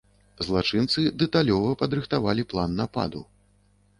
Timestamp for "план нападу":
2.53-3.21